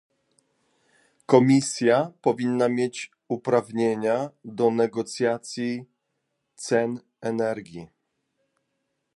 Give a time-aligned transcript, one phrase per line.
[1.25, 5.85] Komisja powinna mieć uprawnienia do negocjacji
[6.55, 7.87] cen energii